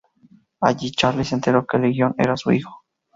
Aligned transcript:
Allí 0.61 0.89
Charles 0.89 1.27
se 1.27 1.35
enteró 1.35 1.67
que 1.67 1.77
Legión 1.77 2.15
era 2.17 2.35
su 2.35 2.51
hijo. 2.51 2.83